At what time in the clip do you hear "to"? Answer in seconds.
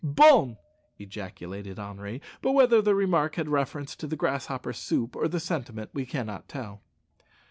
3.95-4.07